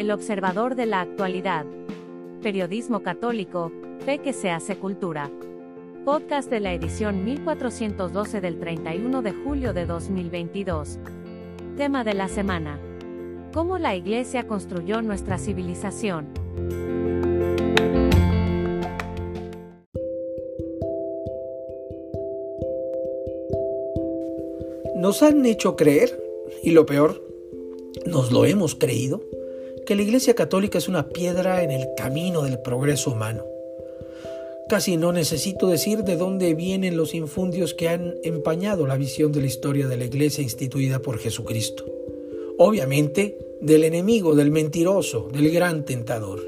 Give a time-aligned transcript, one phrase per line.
[0.00, 1.66] El observador de la actualidad.
[2.42, 3.70] Periodismo católico,
[4.06, 5.30] fe que se hace cultura.
[6.06, 10.98] Podcast de la edición 1412 del 31 de julio de 2022.
[11.76, 12.80] Tema de la semana.
[13.52, 16.28] ¿Cómo la Iglesia construyó nuestra civilización?
[24.96, 26.18] Nos han hecho creer,
[26.62, 27.22] y lo peor,
[28.06, 29.20] nos lo hemos creído,
[29.90, 33.44] que la Iglesia Católica es una piedra en el camino del progreso humano.
[34.68, 39.40] Casi no necesito decir de dónde vienen los infundios que han empañado la visión de
[39.40, 41.84] la historia de la Iglesia instituida por Jesucristo.
[42.56, 46.40] Obviamente, del enemigo, del mentiroso, del gran tentador.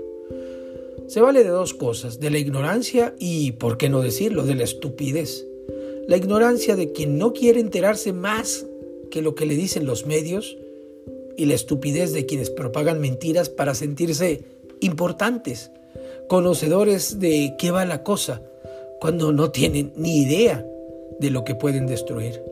[1.08, 4.62] Se vale de dos cosas, de la ignorancia y, por qué no decirlo, de la
[4.62, 5.48] estupidez.
[6.06, 8.66] La ignorancia de quien no quiere enterarse más
[9.10, 10.58] que lo que le dicen los medios
[11.36, 14.44] y la estupidez de quienes propagan mentiras para sentirse
[14.80, 15.70] importantes,
[16.28, 18.42] conocedores de qué va la cosa,
[19.00, 20.66] cuando no tienen ni idea
[21.18, 22.42] de lo que pueden destruir.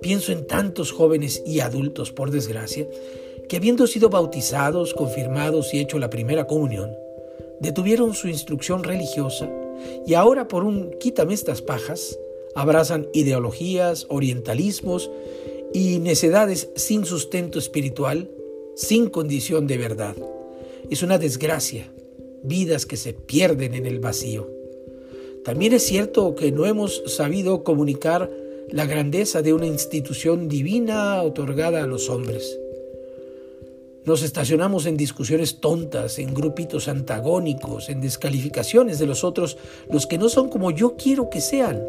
[0.00, 2.86] Pienso en tantos jóvenes y adultos, por desgracia,
[3.48, 6.90] que habiendo sido bautizados, confirmados y hecho la primera comunión,
[7.60, 9.50] detuvieron su instrucción religiosa
[10.06, 12.18] y ahora por un quítame estas pajas,
[12.54, 15.10] abrazan ideologías, orientalismos
[15.72, 18.30] y necedades sin sustento espiritual,
[18.74, 20.16] sin condición de verdad.
[20.90, 21.92] Es una desgracia,
[22.42, 24.48] vidas que se pierden en el vacío.
[25.44, 28.30] También es cierto que no hemos sabido comunicar
[28.70, 32.58] la grandeza de una institución divina otorgada a los hombres.
[34.04, 39.58] Nos estacionamos en discusiones tontas, en grupitos antagónicos, en descalificaciones de los otros,
[39.90, 41.86] los que no son como yo quiero que sean.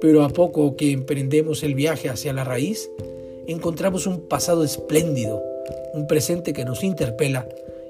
[0.00, 2.90] Pero a poco que emprendemos el viaje hacia la raíz,
[3.46, 5.42] encontramos un pasado espléndido,
[5.94, 7.48] un presente que nos interpela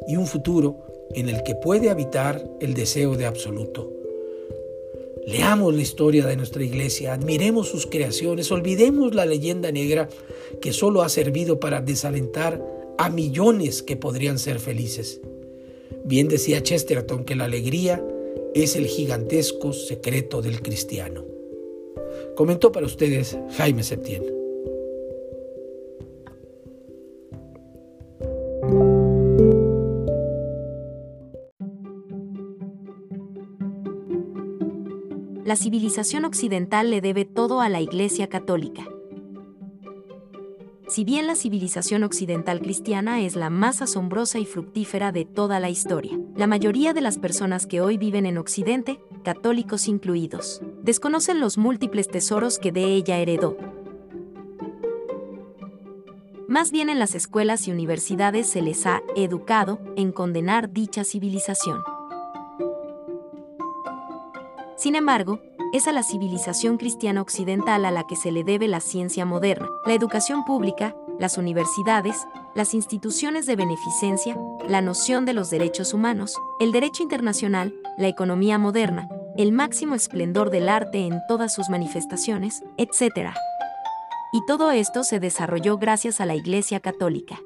[0.09, 0.79] y un futuro
[1.15, 3.91] en el que puede habitar el deseo de absoluto.
[5.27, 10.09] Leamos la historia de nuestra iglesia, admiremos sus creaciones, olvidemos la leyenda negra
[10.61, 12.65] que solo ha servido para desalentar
[12.99, 15.21] a millones que podrían ser felices.
[16.05, 18.05] Bien decía Chesterton que la alegría
[18.55, 21.30] es el gigantesco secreto del cristiano.
[22.37, 24.41] Comentó para ustedes Jaime Septién.
[35.45, 38.89] La civilización occidental le debe todo a la Iglesia Católica.
[40.91, 45.71] Si bien la civilización occidental cristiana es la más asombrosa y fructífera de toda la
[45.71, 51.59] historia, la mayoría de las personas que hoy viven en Occidente, católicos incluidos, desconocen los
[51.59, 53.57] múltiples tesoros que de ella heredó.
[56.49, 61.85] Más bien en las escuelas y universidades se les ha educado en condenar dicha civilización.
[64.81, 65.43] Sin embargo,
[65.75, 69.69] es a la civilización cristiana occidental a la que se le debe la ciencia moderna,
[69.85, 76.35] la educación pública, las universidades, las instituciones de beneficencia, la noción de los derechos humanos,
[76.61, 82.63] el derecho internacional, la economía moderna, el máximo esplendor del arte en todas sus manifestaciones,
[82.79, 83.35] etc.
[84.33, 87.39] Y todo esto se desarrolló gracias a la Iglesia Católica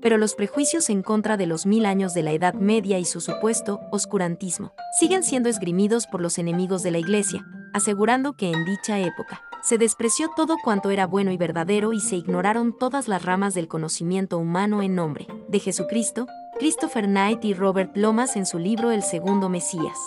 [0.00, 3.20] pero los prejuicios en contra de los mil años de la Edad Media y su
[3.20, 8.98] supuesto oscurantismo siguen siendo esgrimidos por los enemigos de la Iglesia, asegurando que en dicha
[8.98, 13.54] época se despreció todo cuanto era bueno y verdadero y se ignoraron todas las ramas
[13.54, 16.26] del conocimiento humano en nombre de Jesucristo,
[16.58, 19.98] Christopher Knight y Robert Lomas en su libro El Segundo Mesías.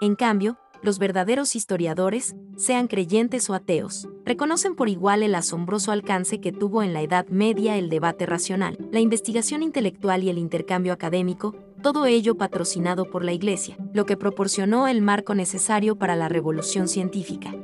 [0.00, 6.40] En cambio, los verdaderos historiadores, sean creyentes o ateos, reconocen por igual el asombroso alcance
[6.40, 10.92] que tuvo en la Edad Media el debate racional, la investigación intelectual y el intercambio
[10.92, 16.28] académico, todo ello patrocinado por la Iglesia, lo que proporcionó el marco necesario para la
[16.28, 17.54] revolución científica.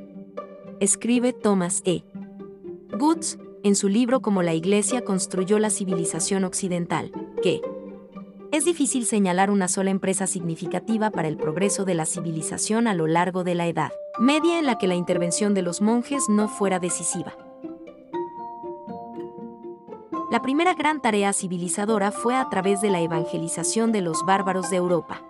[0.80, 2.02] Escribe Thomas E.
[2.98, 7.12] Goods, en su libro Como la Iglesia construyó la civilización occidental,
[7.42, 7.60] que,
[8.52, 13.06] es difícil señalar una sola empresa significativa para el progreso de la civilización a lo
[13.06, 16.78] largo de la Edad Media en la que la intervención de los monjes no fuera
[16.78, 17.34] decisiva.
[20.30, 24.76] La primera gran tarea civilizadora fue a través de la evangelización de los bárbaros de
[24.76, 25.22] Europa.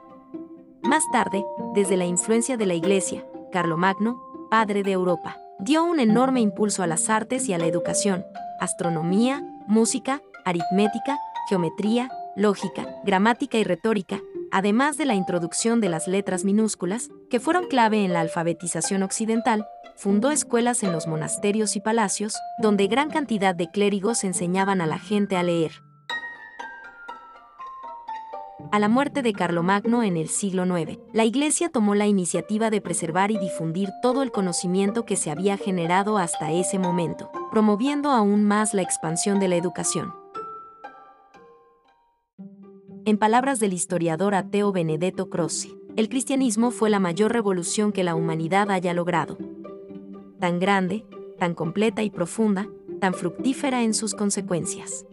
[0.82, 4.20] Más tarde, desde la influencia de la Iglesia, Carlomagno,
[4.50, 8.24] padre de Europa, dio un enorme impulso a las artes y a la educación,
[8.58, 11.16] astronomía, música, aritmética,
[11.48, 17.66] geometría, lógica, gramática y retórica, además de la introducción de las letras minúsculas, que fueron
[17.66, 19.66] clave en la alfabetización occidental,
[19.96, 24.98] fundó escuelas en los monasterios y palacios, donde gran cantidad de clérigos enseñaban a la
[24.98, 25.72] gente a leer.
[28.72, 32.80] A la muerte de Carlomagno en el siglo IX, la Iglesia tomó la iniciativa de
[32.80, 38.44] preservar y difundir todo el conocimiento que se había generado hasta ese momento, promoviendo aún
[38.44, 40.19] más la expansión de la educación.
[43.06, 48.14] En palabras del historiador ateo Benedetto Croce, el cristianismo fue la mayor revolución que la
[48.14, 49.38] humanidad haya logrado.
[50.38, 51.06] Tan grande,
[51.38, 52.68] tan completa y profunda,
[53.00, 55.06] tan fructífera en sus consecuencias.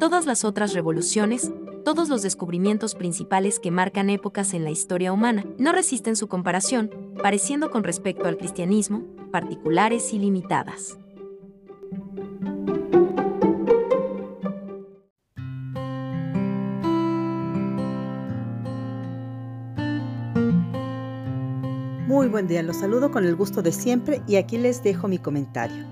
[0.00, 1.52] Todas las otras revoluciones,
[1.84, 6.90] todos los descubrimientos principales que marcan épocas en la historia humana, no resisten su comparación,
[7.22, 10.98] pareciendo con respecto al cristianismo, particulares y limitadas.
[22.34, 25.84] Buen día, los saludo con el gusto de siempre y aquí les dejo mi comentario.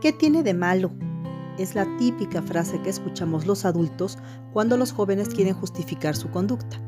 [0.00, 0.92] ¿Qué tiene de malo?
[1.58, 4.16] Es la típica frase que escuchamos los adultos
[4.54, 6.80] cuando los jóvenes quieren justificar su conducta.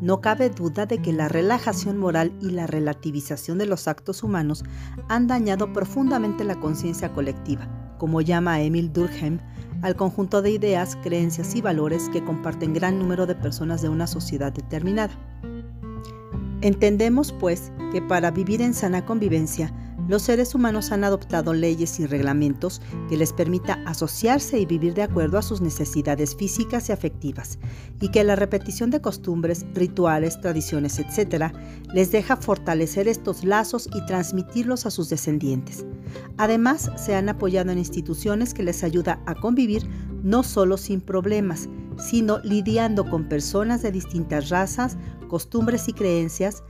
[0.00, 4.64] No cabe duda de que la relajación moral y la relativización de los actos humanos
[5.08, 9.40] han dañado profundamente la conciencia colectiva, como llama Emil Durkheim
[9.82, 14.06] al conjunto de ideas, creencias y valores que comparten gran número de personas de una
[14.06, 15.12] sociedad determinada.
[16.62, 19.72] Entendemos, pues, que para vivir en sana convivencia,
[20.08, 25.02] los seres humanos han adoptado leyes y reglamentos que les permita asociarse y vivir de
[25.02, 27.58] acuerdo a sus necesidades físicas y afectivas,
[28.00, 31.52] y que la repetición de costumbres, rituales, tradiciones, etc.,
[31.92, 35.84] les deja fortalecer estos lazos y transmitirlos a sus descendientes.
[36.38, 39.88] Además, se han apoyado en instituciones que les ayuda a convivir
[40.22, 41.68] no solo sin problemas,
[41.98, 44.96] sino lidiando con personas de distintas razas,
[45.28, 46.62] costumbres y creencias,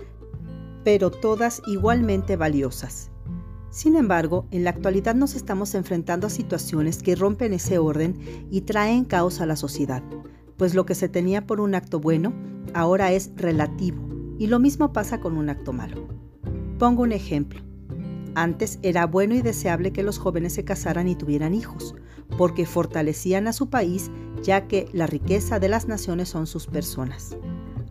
[0.84, 3.10] pero todas igualmente valiosas.
[3.70, 8.16] Sin embargo, en la actualidad nos estamos enfrentando a situaciones que rompen ese orden
[8.50, 10.02] y traen caos a la sociedad,
[10.56, 12.32] pues lo que se tenía por un acto bueno
[12.72, 14.02] ahora es relativo,
[14.38, 16.08] y lo mismo pasa con un acto malo.
[16.78, 17.60] Pongo un ejemplo.
[18.34, 21.94] Antes era bueno y deseable que los jóvenes se casaran y tuvieran hijos,
[22.36, 24.10] porque fortalecían a su país,
[24.42, 27.36] ya que la riqueza de las naciones son sus personas.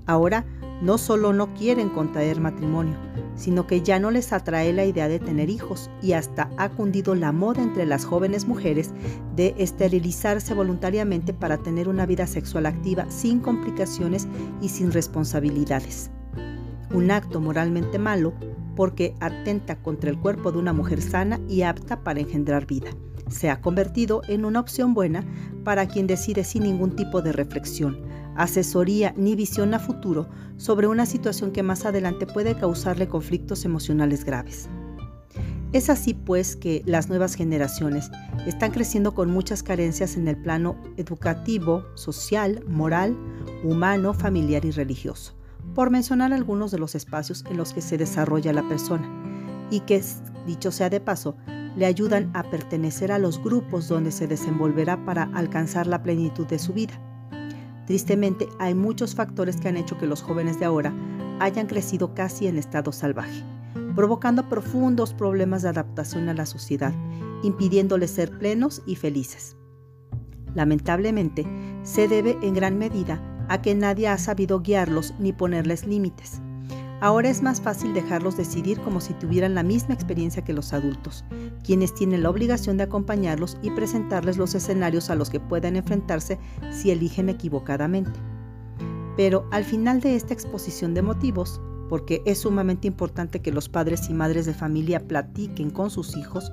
[0.05, 0.45] Ahora
[0.81, 2.95] no solo no quieren contraer matrimonio,
[3.35, 7.15] sino que ya no les atrae la idea de tener hijos y hasta ha cundido
[7.15, 8.91] la moda entre las jóvenes mujeres
[9.35, 14.27] de esterilizarse voluntariamente para tener una vida sexual activa sin complicaciones
[14.61, 16.11] y sin responsabilidades.
[16.93, 18.33] Un acto moralmente malo
[18.75, 22.91] porque atenta contra el cuerpo de una mujer sana y apta para engendrar vida.
[23.29, 25.23] Se ha convertido en una opción buena
[25.63, 27.97] para quien decide sin ningún tipo de reflexión,
[28.35, 34.23] asesoría ni visión a futuro sobre una situación que más adelante puede causarle conflictos emocionales
[34.23, 34.69] graves.
[35.73, 38.09] Es así pues que las nuevas generaciones
[38.45, 43.17] están creciendo con muchas carencias en el plano educativo, social, moral,
[43.63, 45.35] humano, familiar y religioso
[45.73, 49.09] por mencionar algunos de los espacios en los que se desarrolla la persona,
[49.71, 50.01] y que,
[50.45, 51.35] dicho sea de paso,
[51.75, 56.59] le ayudan a pertenecer a los grupos donde se desenvolverá para alcanzar la plenitud de
[56.59, 56.93] su vida.
[57.87, 60.93] Tristemente, hay muchos factores que han hecho que los jóvenes de ahora
[61.39, 63.43] hayan crecido casi en estado salvaje,
[63.95, 66.93] provocando profundos problemas de adaptación a la sociedad,
[67.43, 69.55] impidiéndoles ser plenos y felices.
[70.55, 71.45] Lamentablemente,
[71.83, 76.41] se debe en gran medida a que nadie ha sabido guiarlos ni ponerles límites.
[77.05, 81.23] Ahora es más fácil dejarlos decidir como si tuvieran la misma experiencia que los adultos,
[81.63, 86.39] quienes tienen la obligación de acompañarlos y presentarles los escenarios a los que puedan enfrentarse
[86.71, 88.19] si eligen equivocadamente.
[89.15, 94.09] Pero al final de esta exposición de motivos, porque es sumamente importante que los padres
[94.09, 96.51] y madres de familia platiquen con sus hijos,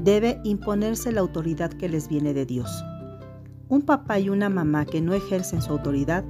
[0.00, 2.70] debe imponerse la autoridad que les viene de Dios.
[3.68, 6.24] Un papá y una mamá que no ejercen su autoridad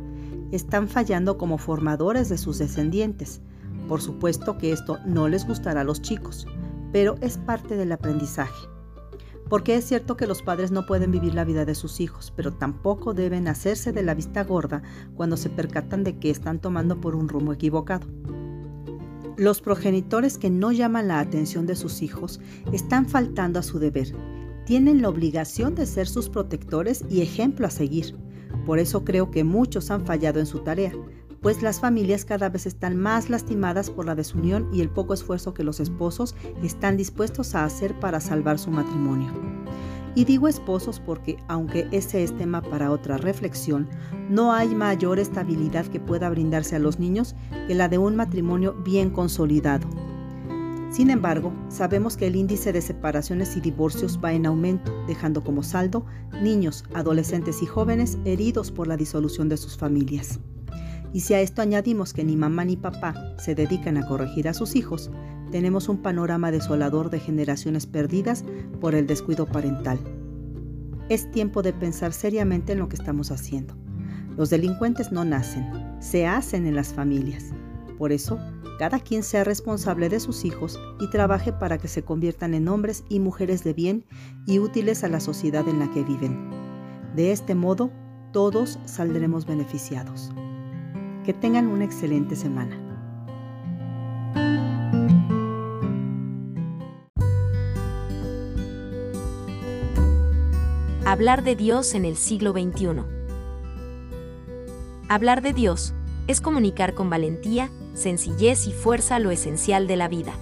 [0.50, 3.42] están fallando como formadores de sus descendientes.
[3.90, 6.46] Por supuesto que esto no les gustará a los chicos,
[6.92, 8.68] pero es parte del aprendizaje.
[9.48, 12.52] Porque es cierto que los padres no pueden vivir la vida de sus hijos, pero
[12.52, 14.82] tampoco deben hacerse de la vista gorda
[15.16, 18.06] cuando se percatan de que están tomando por un rumbo equivocado.
[19.36, 24.14] Los progenitores que no llaman la atención de sus hijos están faltando a su deber
[24.66, 28.14] tienen la obligación de ser sus protectores y ejemplo a seguir.
[28.66, 30.92] Por eso creo que muchos han fallado en su tarea,
[31.40, 35.54] pues las familias cada vez están más lastimadas por la desunión y el poco esfuerzo
[35.54, 39.32] que los esposos están dispuestos a hacer para salvar su matrimonio.
[40.14, 43.88] Y digo esposos porque, aunque ese es tema para otra reflexión,
[44.28, 47.36] no hay mayor estabilidad que pueda brindarse a los niños
[47.68, 49.88] que la de un matrimonio bien consolidado.
[50.90, 55.62] Sin embargo, sabemos que el índice de separaciones y divorcios va en aumento, dejando como
[55.62, 56.04] saldo
[56.42, 60.40] niños, adolescentes y jóvenes heridos por la disolución de sus familias.
[61.12, 64.54] Y si a esto añadimos que ni mamá ni papá se dedican a corregir a
[64.54, 65.10] sus hijos,
[65.50, 68.44] tenemos un panorama desolador de generaciones perdidas
[68.80, 69.98] por el descuido parental.
[71.08, 73.74] Es tiempo de pensar seriamente en lo que estamos haciendo.
[74.36, 75.66] Los delincuentes no nacen,
[75.98, 77.46] se hacen en las familias.
[77.98, 78.38] Por eso,
[78.78, 83.04] cada quien sea responsable de sus hijos y trabaje para que se conviertan en hombres
[83.08, 84.06] y mujeres de bien
[84.46, 86.48] y útiles a la sociedad en la que viven.
[87.14, 87.90] De este modo,
[88.32, 90.30] todos saldremos beneficiados.
[91.30, 92.76] Que tengan una excelente semana.
[101.06, 103.04] Hablar de Dios en el siglo XXI.
[105.08, 105.94] Hablar de Dios
[106.26, 110.32] es comunicar con valentía, sencillez y fuerza lo esencial de la vida.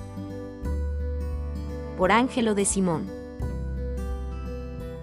[1.99, 3.18] Por Ángelo de Simón.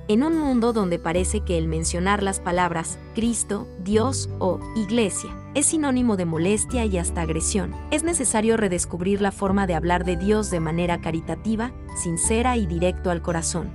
[0.08, 5.66] En un mundo donde parece que el mencionar las palabras Cristo, Dios o Iglesia es
[5.66, 10.52] sinónimo de molestia y hasta agresión, es necesario redescubrir la forma de hablar de Dios
[10.52, 13.72] de manera caritativa, sincera y directo al corazón.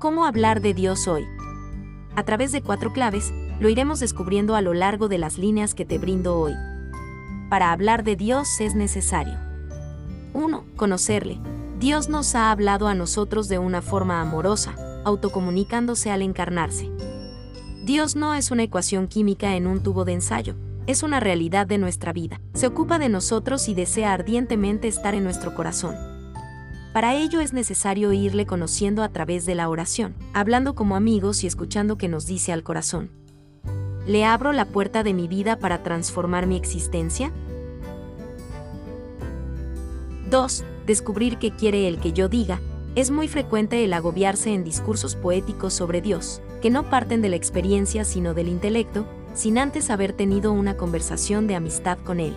[0.00, 1.24] ¿Cómo hablar de Dios hoy?
[2.16, 5.84] A través de cuatro claves, lo iremos descubriendo a lo largo de las líneas que
[5.84, 6.54] te brindo hoy.
[7.48, 9.38] Para hablar de Dios es necesario
[10.34, 10.64] 1.
[10.74, 11.38] Conocerle.
[11.78, 14.74] Dios nos ha hablado a nosotros de una forma amorosa,
[15.08, 16.90] autocomunicándose al encarnarse.
[17.84, 20.54] Dios no es una ecuación química en un tubo de ensayo,
[20.86, 22.40] es una realidad de nuestra vida.
[22.54, 25.96] Se ocupa de nosotros y desea ardientemente estar en nuestro corazón.
[26.92, 31.46] Para ello es necesario irle conociendo a través de la oración, hablando como amigos y
[31.46, 33.10] escuchando que nos dice al corazón.
[34.06, 37.30] ¿Le abro la puerta de mi vida para transformar mi existencia?
[40.30, 40.64] 2.
[40.86, 42.60] Descubrir qué quiere el que yo diga,
[42.94, 47.36] es muy frecuente el agobiarse en discursos poéticos sobre Dios, que no parten de la
[47.36, 52.34] experiencia sino del intelecto, sin antes haber tenido una conversación de amistad con Él.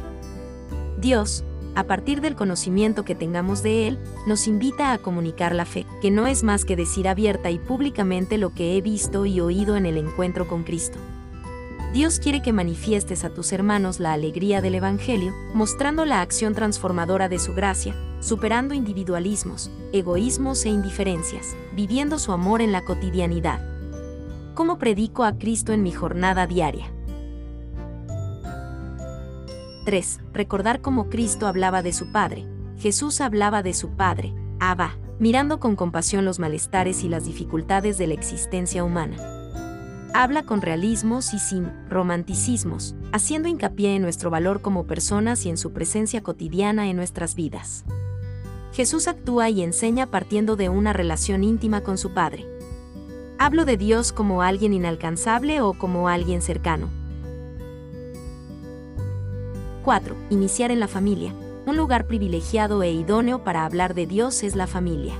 [1.00, 1.43] Dios,
[1.74, 6.12] a partir del conocimiento que tengamos de Él, nos invita a comunicar la fe, que
[6.12, 9.86] no es más que decir abierta y públicamente lo que he visto y oído en
[9.86, 11.00] el encuentro con Cristo.
[11.93, 17.27] Dios quiere que manifiestes a tus hermanos la alegría del Evangelio, mostrando la acción transformadora
[17.27, 23.60] de su gracia, superando individualismos, egoísmos e indiferencias, viviendo su amor en la cotidianidad.
[24.53, 26.93] ¿Cómo predico a Cristo en mi jornada diaria?
[29.83, 30.19] 3.
[30.31, 32.45] Recordar cómo Cristo hablaba de su Padre.
[32.77, 38.07] Jesús hablaba de su Padre, Abba, mirando con compasión los malestares y las dificultades de
[38.07, 39.40] la existencia humana.
[40.13, 45.57] Habla con realismos y sin romanticismos, haciendo hincapié en nuestro valor como personas y en
[45.57, 47.85] su presencia cotidiana en nuestras vidas.
[48.73, 52.45] Jesús actúa y enseña partiendo de una relación íntima con su Padre.
[53.37, 56.89] Hablo de Dios como alguien inalcanzable o como alguien cercano.
[59.83, 60.15] 4.
[60.29, 61.33] Iniciar en la familia.
[61.65, 65.15] Un lugar privilegiado e idóneo para hablar de Dios es la familia.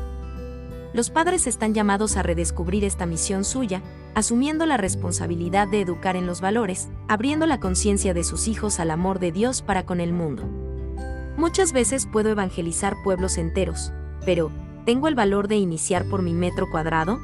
[0.93, 3.81] Los padres están llamados a redescubrir esta misión suya,
[4.15, 8.91] asumiendo la responsabilidad de educar en los valores, abriendo la conciencia de sus hijos al
[8.91, 10.44] amor de Dios para con el mundo.
[11.38, 13.91] Muchas veces puedo evangelizar pueblos enteros,
[14.25, 14.51] pero
[14.86, 17.20] ¿tengo el valor de iniciar por mi metro cuadrado?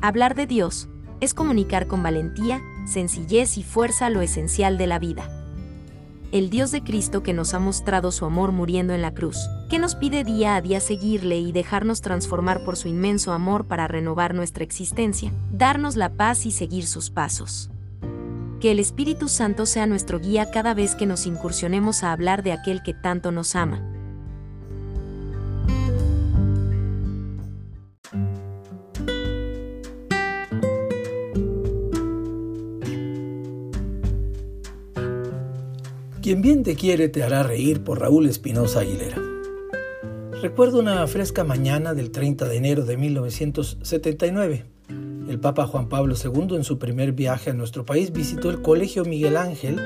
[0.00, 0.88] Hablar de Dios
[1.20, 5.37] es comunicar con valentía, sencillez y fuerza lo esencial de la vida.
[6.30, 9.78] El Dios de Cristo que nos ha mostrado su amor muriendo en la cruz, que
[9.78, 14.34] nos pide día a día seguirle y dejarnos transformar por su inmenso amor para renovar
[14.34, 17.70] nuestra existencia, darnos la paz y seguir sus pasos.
[18.60, 22.52] Que el Espíritu Santo sea nuestro guía cada vez que nos incursionemos a hablar de
[22.52, 23.82] aquel que tanto nos ama.
[36.28, 39.16] Quien bien te quiere te hará reír por Raúl Espinosa Aguilera.
[40.42, 44.66] Recuerdo una fresca mañana del 30 de enero de 1979
[45.26, 49.06] el Papa Juan Pablo II en su primer viaje a nuestro país visitó el Colegio
[49.06, 49.78] Miguel Ángel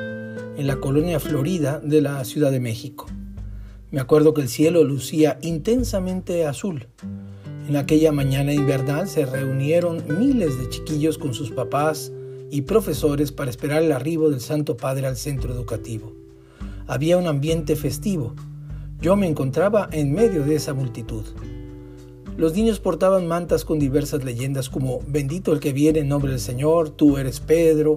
[0.57, 3.07] en la colonia Florida de la Ciudad de México.
[3.93, 6.89] Me acuerdo que el cielo lucía intensamente azul.
[7.69, 12.11] En aquella mañana invernal se reunieron miles de chiquillos con sus papás
[12.51, 16.21] y profesores para esperar el arribo del Santo Padre al centro educativo.
[16.87, 18.35] Había un ambiente festivo.
[19.01, 21.25] Yo me encontraba en medio de esa multitud.
[22.37, 26.41] Los niños portaban mantas con diversas leyendas como Bendito el que viene en nombre del
[26.41, 27.97] Señor, tú eres Pedro.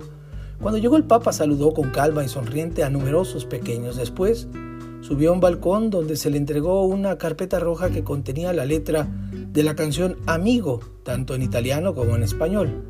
[0.61, 3.95] Cuando llegó el Papa saludó con calma y sonriente a numerosos pequeños.
[3.95, 4.47] Después
[5.01, 9.07] subió a un balcón donde se le entregó una carpeta roja que contenía la letra
[9.31, 12.83] de la canción Amigo, tanto en italiano como en español.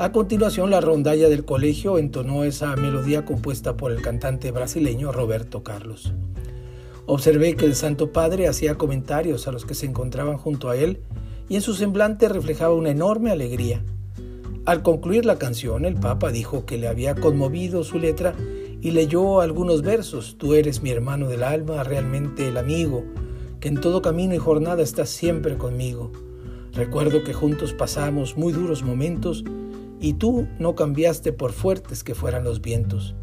[0.00, 5.64] A continuación, la rondalla del colegio entonó esa melodía compuesta por el cantante brasileño Roberto
[5.64, 6.12] Carlos.
[7.06, 11.00] Observé que el Santo Padre hacía comentarios a los que se encontraban junto a él
[11.48, 13.82] y en su semblante reflejaba una enorme alegría.
[14.66, 18.36] Al concluir la canción, el Papa dijo que le había conmovido su letra
[18.80, 20.36] y leyó algunos versos.
[20.38, 23.02] Tú eres mi hermano del alma, realmente el amigo,
[23.58, 26.12] que en todo camino y jornada estás siempre conmigo.
[26.72, 29.42] Recuerdo que juntos pasamos muy duros momentos
[30.00, 33.14] y tú no cambiaste por fuertes que fueran los vientos.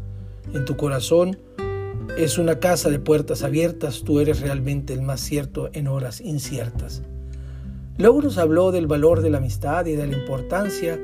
[0.52, 1.38] En tu corazón
[2.16, 7.02] es una casa de puertas abiertas, tú eres realmente el más cierto en horas inciertas.
[7.98, 11.00] Luego nos habló del valor de la amistad y de la importancia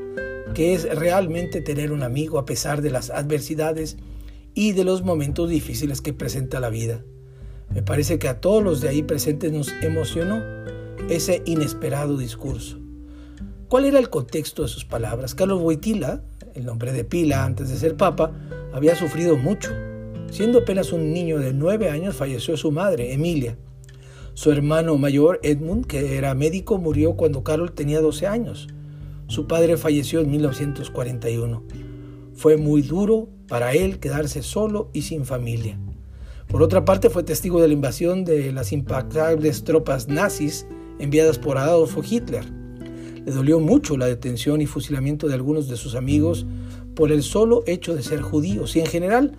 [0.54, 3.96] que es realmente tener un amigo a pesar de las adversidades
[4.54, 7.02] y de los momentos difíciles que presenta la vida.
[7.74, 10.42] Me parece que a todos los de ahí presentes nos emocionó
[11.08, 12.81] ese inesperado discurso.
[13.72, 15.34] ¿Cuál era el contexto de sus palabras?
[15.34, 16.20] Carlos Wojtyla,
[16.54, 18.30] el nombre de pila antes de ser papa,
[18.70, 19.70] había sufrido mucho
[20.30, 23.56] Siendo apenas un niño de nueve años falleció su madre, Emilia.
[24.34, 28.68] Su hermano mayor, Edmund, que era médico, murió cuando Carol tenía 12 años.
[29.26, 31.62] Su padre falleció en 1941.
[32.34, 35.78] Fue muy duro para él quedarse solo y sin familia.
[36.46, 40.66] Por otra parte, fue testigo de la invasión de las impactables tropas nazis
[40.98, 42.60] enviadas por Adolfo Hitler.
[43.24, 46.46] Le dolió mucho la detención y fusilamiento de algunos de sus amigos
[46.94, 49.32] por el solo hecho de ser judíos y en general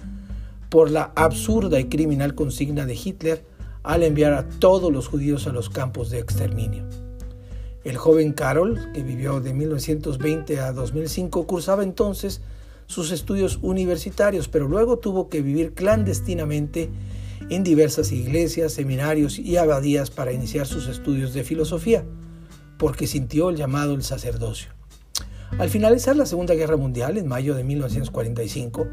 [0.69, 3.45] por la absurda y criminal consigna de Hitler
[3.83, 6.83] al enviar a todos los judíos a los campos de exterminio.
[7.83, 12.41] El joven Carol, que vivió de 1920 a 2005, cursaba entonces
[12.87, 16.89] sus estudios universitarios, pero luego tuvo que vivir clandestinamente
[17.49, 22.05] en diversas iglesias, seminarios y abadías para iniciar sus estudios de filosofía,
[22.77, 24.69] porque sintió el llamado al sacerdocio.
[25.59, 28.87] Al finalizar la Segunda Guerra Mundial, en mayo de 1945,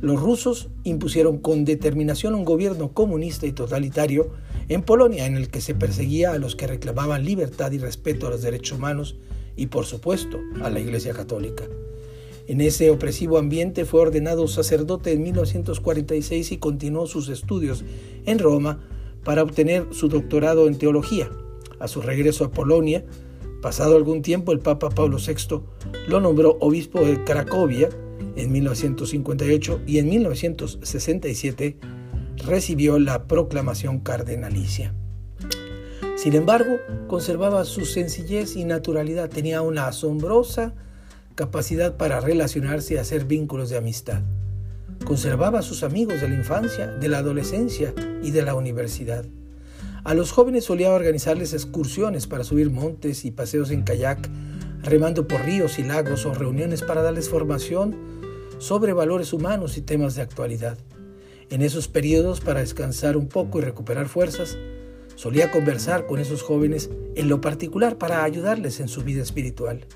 [0.00, 4.30] los rusos impusieron con determinación un gobierno comunista y totalitario
[4.68, 8.30] en Polonia en el que se perseguía a los que reclamaban libertad y respeto a
[8.30, 9.16] los derechos humanos
[9.56, 11.64] y por supuesto a la Iglesia Católica.
[12.46, 17.84] En ese opresivo ambiente fue ordenado sacerdote en 1946 y continuó sus estudios
[18.26, 18.80] en Roma
[19.24, 21.30] para obtener su doctorado en teología.
[21.78, 23.04] A su regreso a Polonia,
[23.64, 25.62] pasado algún tiempo, el Papa Pablo VI
[26.06, 27.88] lo nombró obispo de Cracovia
[28.36, 31.78] en 1958 y en 1967
[32.44, 34.92] recibió la proclamación cardenalicia.
[36.14, 40.74] Sin embargo, conservaba su sencillez y naturalidad, tenía una asombrosa
[41.34, 44.20] capacidad para relacionarse y hacer vínculos de amistad.
[45.06, 49.24] Conservaba a sus amigos de la infancia, de la adolescencia y de la universidad.
[50.04, 54.28] A los jóvenes solía organizarles excursiones para subir montes y paseos en kayak,
[54.82, 57.96] remando por ríos y lagos o reuniones para darles formación
[58.58, 60.76] sobre valores humanos y temas de actualidad.
[61.48, 64.58] En esos periodos, para descansar un poco y recuperar fuerzas,
[65.14, 69.86] solía conversar con esos jóvenes en lo particular para ayudarles en su vida espiritual.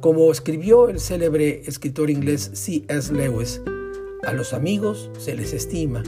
[0.00, 3.12] Como escribió el célebre escritor inglés C.S.
[3.12, 3.60] Lewis,
[4.26, 6.02] a los amigos se les estima,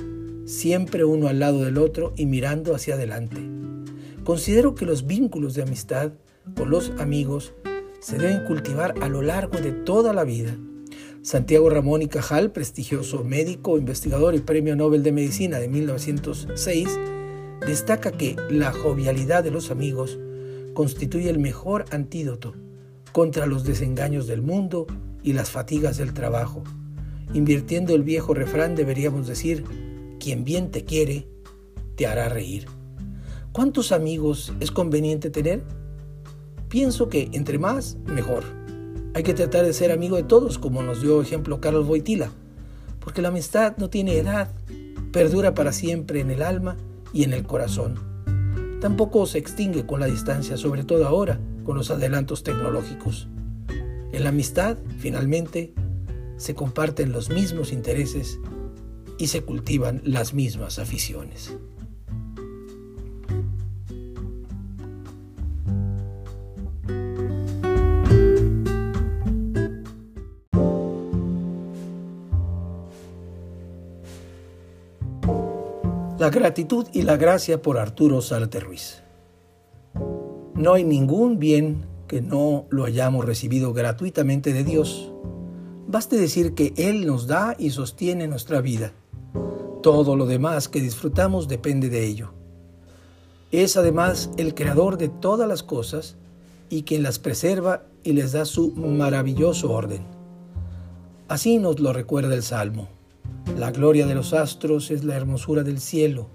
[0.51, 3.41] siempre uno al lado del otro y mirando hacia adelante.
[4.25, 6.13] Considero que los vínculos de amistad
[6.57, 7.55] con los amigos
[8.01, 10.57] se deben cultivar a lo largo de toda la vida
[11.23, 16.89] Santiago Ramón y Cajal, prestigioso médico, investigador y premio Nobel de Medicina de 1906,
[17.67, 20.19] destaca que la jovialidad de los amigos
[20.73, 22.55] constituye el mejor antídoto
[23.13, 24.87] contra los desengaños del mundo
[25.23, 26.65] y las fatigas del trabajo.
[27.35, 29.65] Invirtiendo el viejo refrán deberíamos decir,
[30.21, 31.27] quien bien te quiere,
[31.97, 32.67] te hará reír.
[33.51, 35.65] ¿Cuántos amigos es conveniente tener?
[36.69, 38.45] Pienso que entre más, mejor.
[39.15, 42.31] Hay que tratar de ser amigo de todos, como nos dio ejemplo Carlos Boitila,
[43.01, 44.53] porque la amistad no tiene edad,
[45.11, 46.77] perdura para siempre en el alma
[47.13, 47.99] y en el corazón.
[48.81, 53.27] Tampoco se extingue con la distancia, sobre todo ahora, con los adelantos tecnológicos.
[54.13, 55.75] En la amistad, finalmente,
[56.37, 58.39] se comparten los mismos intereses
[59.21, 61.55] y se cultivan las mismas aficiones.
[76.19, 79.03] La gratitud y la gracia por Arturo Zárate Ruiz.
[80.55, 85.13] No hay ningún bien que no lo hayamos recibido gratuitamente de Dios.
[85.87, 88.93] Baste decir que Él nos da y sostiene nuestra vida.
[89.83, 92.33] Todo lo demás que disfrutamos depende de ello.
[93.51, 96.17] Es además el creador de todas las cosas
[96.69, 100.03] y quien las preserva y les da su maravilloso orden.
[101.29, 102.89] Así nos lo recuerda el Salmo.
[103.57, 106.29] La gloria de los astros es la hermosura del cielo,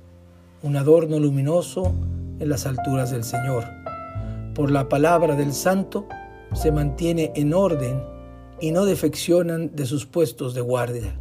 [0.63, 1.93] un adorno luminoso
[2.39, 3.63] en las alturas del Señor.
[4.55, 6.07] Por la palabra del Santo
[6.53, 8.01] se mantiene en orden
[8.59, 11.19] y no defeccionan de sus puestos de guardia.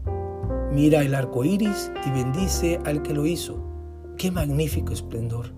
[0.75, 3.63] Mira el arco iris y bendice al que lo hizo.
[4.19, 5.53] ¡Qué magnífico esplendor!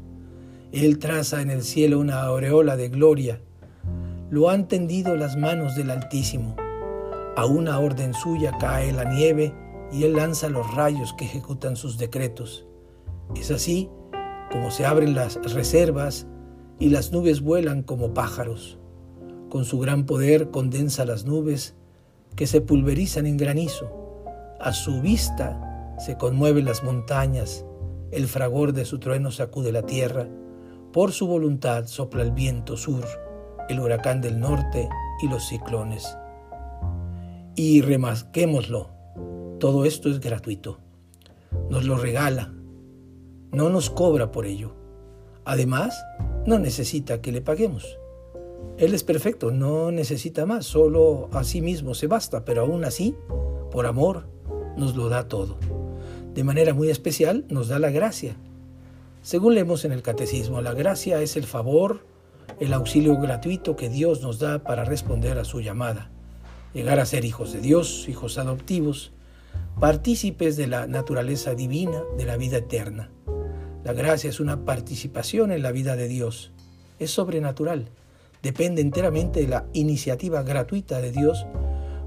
[0.72, 3.40] Él traza en el cielo una aureola de gloria.
[4.28, 6.54] Lo han tendido las manos del Altísimo.
[7.34, 9.54] A una orden suya cae la nieve
[9.90, 12.66] y él lanza los rayos que ejecutan sus decretos.
[13.34, 13.88] Es así
[14.52, 16.26] como se abren las reservas
[16.78, 18.78] y las nubes vuelan como pájaros.
[19.48, 21.74] Con su gran poder condensa las nubes
[22.34, 24.05] que se pulverizan en granizo.
[24.60, 27.64] A su vista se conmueven las montañas,
[28.10, 30.28] el fragor de su trueno sacude la tierra
[30.92, 33.04] por su voluntad sopla el viento sur,
[33.68, 34.88] el huracán del norte
[35.22, 36.16] y los ciclones.
[37.54, 38.90] Y remasquémoslo,
[39.58, 40.78] todo esto es gratuito.
[41.68, 42.52] Nos lo regala,
[43.52, 44.74] no nos cobra por ello.
[45.44, 46.02] Además,
[46.46, 47.98] no necesita que le paguemos.
[48.78, 53.14] Él es perfecto, no necesita más, solo a sí mismo se basta, pero aún así,
[53.70, 54.35] por amor,
[54.76, 55.58] nos lo da todo.
[56.34, 58.36] De manera muy especial nos da la gracia,
[59.26, 62.06] según leemos en el Catecismo, la gracia es el favor,
[62.60, 66.12] el auxilio gratuito que Dios nos da para responder a su llamada,
[66.72, 69.10] llegar a ser hijos de Dios, hijos adoptivos,
[69.80, 73.10] partícipes de la naturaleza divina, de la vida eterna.
[73.82, 76.52] La gracia es una participación en la vida de Dios,
[77.00, 77.88] es sobrenatural,
[78.44, 81.46] depende enteramente de la iniciativa gratuita de Dios,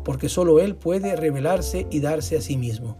[0.04, 2.98] porque solo Él puede revelarse y darse a sí mismo.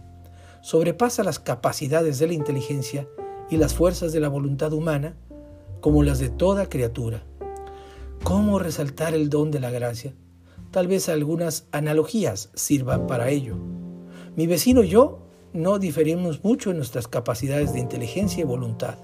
[0.62, 3.08] Sobrepasa las capacidades de la inteligencia
[3.48, 5.16] y las fuerzas de la voluntad humana
[5.80, 7.24] como las de toda criatura.
[8.22, 10.14] ¿Cómo resaltar el don de la gracia?
[10.70, 13.56] Tal vez algunas analogías sirvan para ello.
[14.36, 15.20] Mi vecino y yo
[15.52, 18.98] no diferimos mucho en nuestras capacidades de inteligencia y voluntad.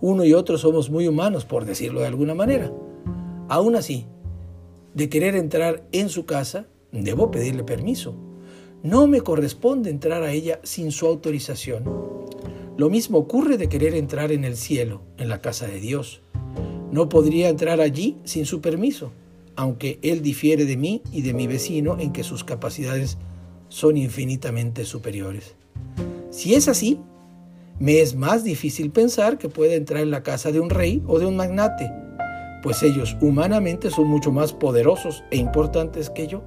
[0.00, 2.72] Uno y otro somos muy humanos, por decirlo de alguna manera.
[3.48, 4.06] Aún así,
[4.94, 8.14] de querer entrar en su casa, debo pedirle permiso.
[8.82, 11.84] No me corresponde entrar a ella sin su autorización.
[12.76, 16.20] Lo mismo ocurre de querer entrar en el cielo, en la casa de Dios.
[16.90, 19.12] No podría entrar allí sin su permiso,
[19.56, 23.18] aunque Él difiere de mí y de mi vecino en que sus capacidades
[23.68, 25.54] son infinitamente superiores.
[26.30, 26.98] Si es así,
[27.78, 31.18] me es más difícil pensar que pueda entrar en la casa de un rey o
[31.18, 31.90] de un magnate,
[32.62, 36.42] pues ellos humanamente son mucho más poderosos e importantes que yo.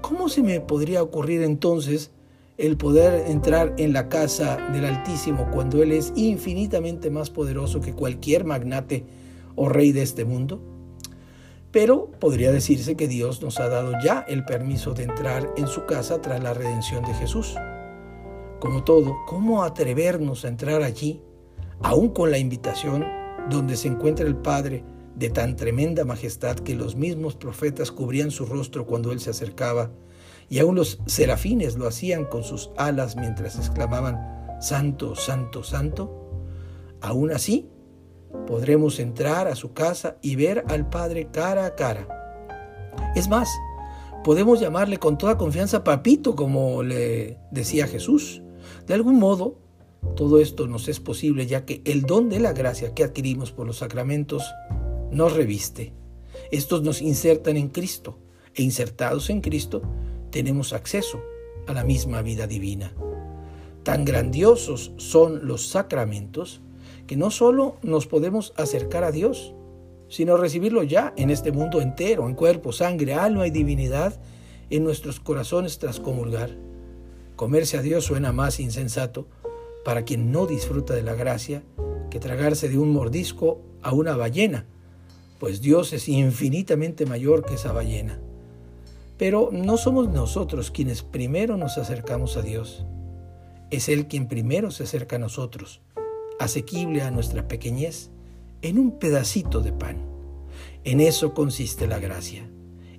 [0.00, 2.12] ¿Cómo se me podría ocurrir entonces
[2.56, 7.94] el poder entrar en la casa del Altísimo cuando Él es infinitamente más poderoso que
[7.94, 9.04] cualquier magnate
[9.56, 10.60] o rey de este mundo?
[11.72, 15.84] Pero podría decirse que Dios nos ha dado ya el permiso de entrar en su
[15.84, 17.56] casa tras la redención de Jesús.
[18.60, 21.20] Como todo, ¿cómo atrevernos a entrar allí,
[21.82, 23.04] aún con la invitación
[23.50, 24.84] donde se encuentra el Padre
[25.18, 29.90] de tan tremenda majestad que los mismos profetas cubrían su rostro cuando Él se acercaba
[30.48, 36.10] y aún los serafines lo hacían con sus alas mientras exclamaban, Santo, Santo, Santo.
[37.00, 37.68] Aún así,
[38.46, 42.08] podremos entrar a su casa y ver al Padre cara a cara.
[43.14, 43.48] Es más,
[44.24, 48.42] podemos llamarle con toda confianza papito, como le decía Jesús.
[48.86, 49.58] De algún modo,
[50.16, 53.66] todo esto nos es posible ya que el don de la gracia que adquirimos por
[53.66, 54.42] los sacramentos
[55.10, 55.92] nos reviste.
[56.50, 58.18] Estos nos insertan en Cristo
[58.54, 59.82] e insertados en Cristo
[60.30, 61.22] tenemos acceso
[61.66, 62.92] a la misma vida divina.
[63.82, 66.60] Tan grandiosos son los sacramentos
[67.06, 69.54] que no solo nos podemos acercar a Dios,
[70.08, 74.20] sino recibirlo ya en este mundo entero, en cuerpo, sangre, alma y divinidad,
[74.70, 76.50] en nuestros corazones tras comulgar.
[77.36, 79.26] Comerse a Dios suena más insensato
[79.84, 81.62] para quien no disfruta de la gracia
[82.10, 84.66] que tragarse de un mordisco a una ballena,
[85.38, 88.18] pues Dios es infinitamente mayor que esa ballena.
[89.16, 92.84] Pero no somos nosotros quienes primero nos acercamos a Dios.
[93.70, 95.80] Es Él quien primero se acerca a nosotros,
[96.38, 98.10] asequible a nuestra pequeñez,
[98.62, 99.98] en un pedacito de pan.
[100.84, 102.48] En eso consiste la gracia,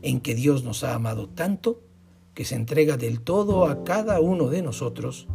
[0.02, 1.82] en que Dios nos ha amado tanto
[2.34, 5.28] que se entrega del todo a cada uno de nosotros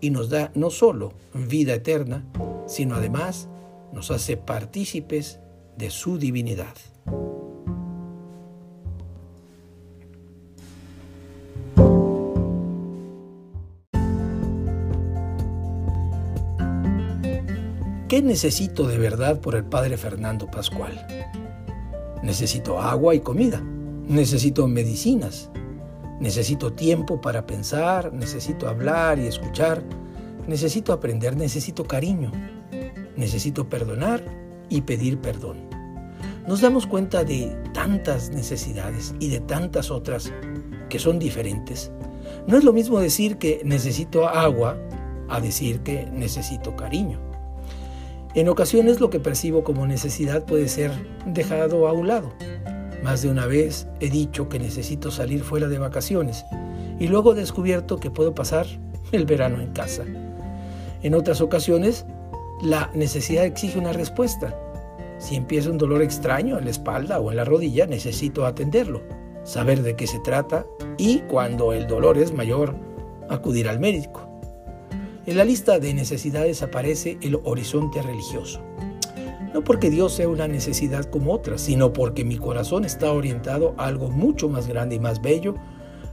[0.00, 2.24] y nos da no solo vida eterna,
[2.66, 3.48] sino además
[3.92, 5.40] nos hace partícipes
[5.76, 6.74] de su divinidad.
[18.08, 21.04] ¿Qué necesito de verdad por el Padre Fernando Pascual?
[22.22, 23.60] Necesito agua y comida,
[24.06, 25.50] necesito medicinas,
[26.20, 29.82] necesito tiempo para pensar, necesito hablar y escuchar,
[30.46, 32.30] necesito aprender, necesito cariño,
[33.16, 35.58] necesito perdonar y pedir perdón.
[36.46, 40.32] Nos damos cuenta de tantas necesidades y de tantas otras
[40.88, 41.90] que son diferentes.
[42.46, 44.76] No es lo mismo decir que necesito agua
[45.28, 47.18] a decir que necesito cariño.
[48.34, 50.90] En ocasiones lo que percibo como necesidad puede ser
[51.24, 52.32] dejado a un lado.
[53.02, 56.44] Más de una vez he dicho que necesito salir fuera de vacaciones
[56.98, 58.66] y luego he descubierto que puedo pasar
[59.12, 60.04] el verano en casa.
[61.02, 62.06] En otras ocasiones,
[62.62, 64.58] la necesidad exige una respuesta.
[65.18, 69.02] Si empieza un dolor extraño en la espalda o en la rodilla, necesito atenderlo,
[69.44, 72.76] saber de qué se trata y cuando el dolor es mayor,
[73.28, 74.28] acudir al médico.
[75.26, 78.60] En la lista de necesidades aparece el horizonte religioso.
[79.54, 83.86] No porque Dios sea una necesidad como otras, sino porque mi corazón está orientado a
[83.86, 85.54] algo mucho más grande y más bello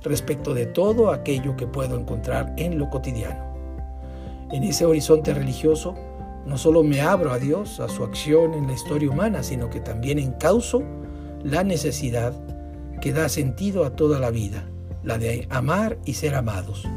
[0.03, 3.51] respecto de todo aquello que puedo encontrar en lo cotidiano.
[4.51, 5.95] En ese horizonte religioso
[6.45, 9.79] no solo me abro a Dios, a su acción en la historia humana, sino que
[9.79, 10.83] también encauso
[11.43, 12.33] la necesidad
[12.99, 14.67] que da sentido a toda la vida,
[15.03, 16.87] la de amar y ser amados.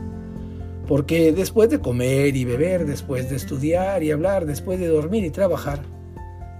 [0.86, 5.30] Porque después de comer y beber, después de estudiar y hablar, después de dormir y
[5.30, 5.80] trabajar,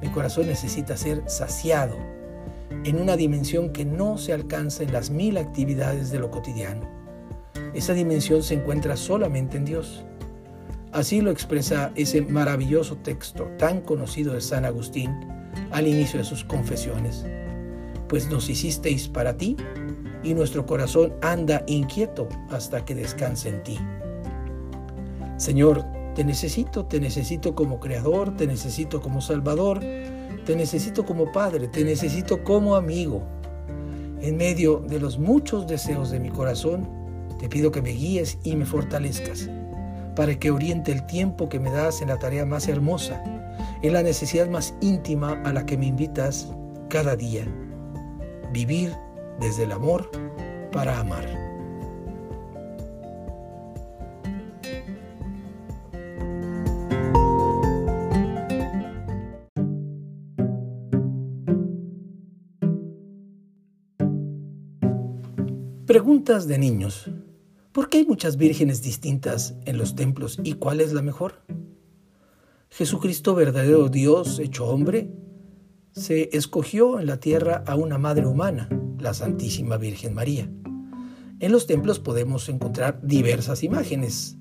[0.02, 1.96] mi corazón necesita ser saciado
[2.84, 6.88] en una dimensión que no se alcanza en las mil actividades de lo cotidiano.
[7.74, 10.04] Esa dimensión se encuentra solamente en Dios.
[10.94, 15.10] Así lo expresa ese maravilloso texto tan conocido de San Agustín
[15.72, 17.26] al inicio de sus confesiones.
[18.08, 19.56] Pues nos hicisteis para ti
[20.22, 23.78] y nuestro corazón anda inquieto hasta que descanse en ti.
[25.36, 31.66] Señor, te necesito, te necesito como creador, te necesito como salvador, te necesito como padre,
[31.66, 33.20] te necesito como amigo.
[34.20, 36.88] En medio de los muchos deseos de mi corazón,
[37.40, 39.50] te pido que me guíes y me fortalezcas,
[40.14, 43.22] para que oriente el tiempo que me das en la tarea más hermosa,
[43.82, 46.48] en la necesidad más íntima a la que me invitas
[46.88, 47.46] cada día,
[48.52, 48.94] vivir
[49.40, 50.10] desde el amor
[50.72, 51.44] para amar.
[65.86, 67.08] Preguntas de niños.
[67.74, 71.42] ¿Por qué hay muchas vírgenes distintas en los templos y cuál es la mejor?
[72.70, 75.10] Jesucristo, verdadero Dios hecho hombre,
[75.90, 78.68] se escogió en la tierra a una madre humana,
[79.00, 80.48] la Santísima Virgen María.
[81.40, 84.36] En los templos podemos encontrar diversas imágenes,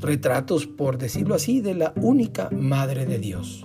[0.00, 3.64] retratos, por decirlo así, de la única Madre de Dios.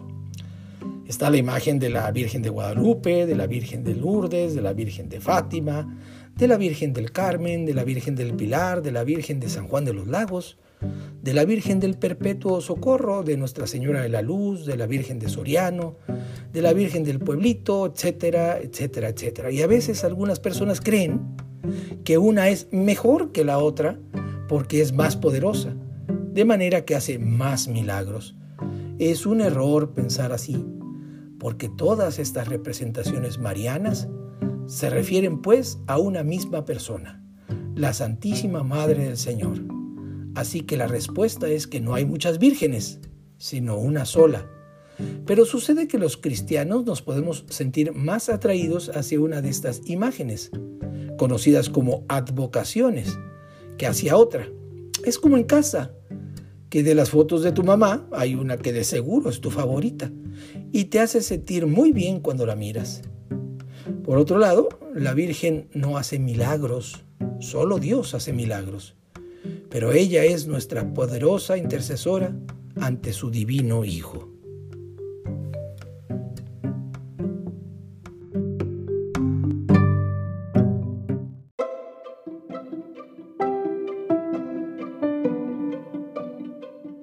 [1.07, 4.73] Está la imagen de la Virgen de Guadalupe, de la Virgen de Lourdes, de la
[4.73, 5.97] Virgen de Fátima,
[6.35, 9.67] de la Virgen del Carmen, de la Virgen del Pilar, de la Virgen de San
[9.67, 10.57] Juan de los Lagos,
[11.21, 15.19] de la Virgen del Perpetuo Socorro, de Nuestra Señora de la Luz, de la Virgen
[15.19, 15.97] de Soriano,
[16.51, 19.51] de la Virgen del Pueblito, etcétera, etcétera, etcétera.
[19.51, 21.21] Y a veces algunas personas creen
[22.03, 23.99] que una es mejor que la otra
[24.47, 25.75] porque es más poderosa,
[26.33, 28.35] de manera que hace más milagros.
[28.99, 30.65] Es un error pensar así,
[31.39, 34.09] porque todas estas representaciones marianas
[34.71, 37.21] se refieren pues a una misma persona,
[37.75, 39.59] la Santísima Madre del Señor.
[40.33, 43.01] Así que la respuesta es que no hay muchas vírgenes,
[43.37, 44.49] sino una sola.
[45.25, 50.51] Pero sucede que los cristianos nos podemos sentir más atraídos hacia una de estas imágenes,
[51.17, 53.19] conocidas como advocaciones,
[53.77, 54.47] que hacia otra.
[55.03, 55.91] Es como en casa,
[56.69, 60.09] que de las fotos de tu mamá hay una que de seguro es tu favorita
[60.71, 63.01] y te hace sentir muy bien cuando la miras.
[64.03, 67.03] Por otro lado, la Virgen no hace milagros,
[67.39, 68.95] solo Dios hace milagros,
[69.69, 72.35] pero ella es nuestra poderosa intercesora
[72.79, 74.31] ante su divino Hijo.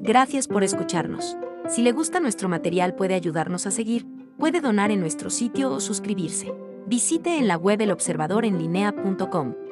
[0.00, 1.36] Gracias por escucharnos.
[1.68, 4.06] Si le gusta nuestro material puede ayudarnos a seguir,
[4.38, 6.50] puede donar en nuestro sitio o suscribirse.
[6.88, 9.67] Visite en la web elobservadorenlinea.com.